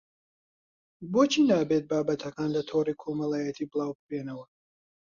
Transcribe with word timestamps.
بۆچی 1.11 1.41
نابێت 1.51 1.83
بابەتەکان 1.91 2.49
لە 2.55 2.61
تۆڕی 2.69 2.99
کۆمەڵایەتی 3.01 3.69
بڵاوبکرێنەوە 3.71 4.45